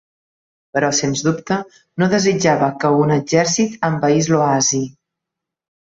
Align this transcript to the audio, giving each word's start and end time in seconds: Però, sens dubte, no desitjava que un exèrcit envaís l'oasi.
Però, 0.77 0.87
sens 0.99 1.21
dubte, 1.27 1.57
no 2.03 2.09
desitjava 2.15 2.71
que 2.85 2.93
un 3.03 3.15
exèrcit 3.19 3.77
envaís 3.91 4.31
l'oasi. 4.37 4.85